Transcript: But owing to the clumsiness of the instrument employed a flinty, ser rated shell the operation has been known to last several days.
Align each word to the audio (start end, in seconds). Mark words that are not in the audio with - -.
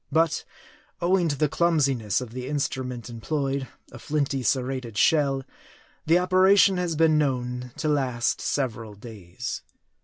But 0.11 0.45
owing 0.99 1.27
to 1.27 1.35
the 1.37 1.47
clumsiness 1.47 2.21
of 2.21 2.31
the 2.31 2.47
instrument 2.47 3.07
employed 3.07 3.67
a 3.91 3.99
flinty, 3.99 4.41
ser 4.41 4.63
rated 4.63 4.97
shell 4.97 5.43
the 6.07 6.17
operation 6.17 6.77
has 6.77 6.95
been 6.95 7.19
known 7.19 7.71
to 7.77 7.87
last 7.87 8.41
several 8.41 8.95
days. 8.95 9.61